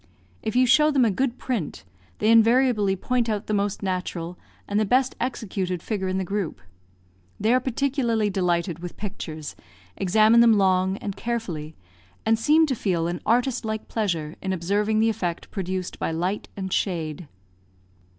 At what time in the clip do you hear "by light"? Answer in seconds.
15.99-16.49